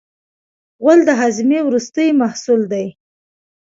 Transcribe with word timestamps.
غول 0.81 0.99
د 1.05 1.09
هاضمې 1.19 1.59
وروستی 1.63 2.07
محصول 2.21 2.61
دی. 2.73 2.85